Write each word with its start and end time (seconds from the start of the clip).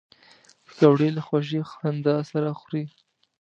پکورې 0.65 1.09
له 1.15 1.21
خوږې 1.27 1.61
خندا 1.71 2.15
سره 2.31 2.49
خوري 2.59 2.83